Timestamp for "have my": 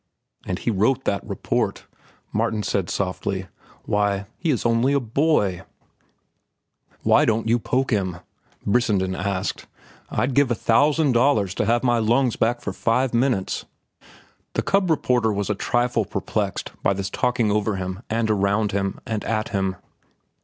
11.67-11.99